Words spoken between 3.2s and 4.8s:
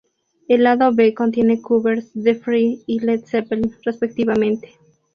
Zeppelin, respectivamente.